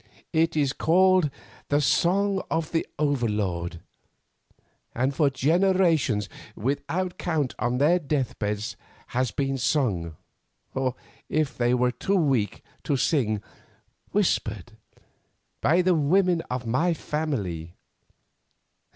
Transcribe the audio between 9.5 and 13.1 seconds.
sung, or if they were too weak to